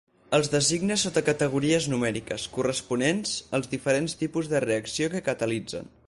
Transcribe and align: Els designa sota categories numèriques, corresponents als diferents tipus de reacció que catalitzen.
Els 0.35 0.47
designa 0.51 0.95
sota 1.01 1.21
categories 1.25 1.87
numèriques, 1.93 2.45
corresponents 2.55 3.35
als 3.59 3.69
diferents 3.75 4.17
tipus 4.23 4.49
de 4.55 4.63
reacció 4.65 5.11
que 5.15 5.25
catalitzen. 5.29 5.93